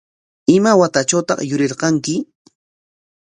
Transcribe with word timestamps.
¿Ima 0.55 0.71
watatrawtaq 0.81 1.39
yurirqanki? 1.49 2.15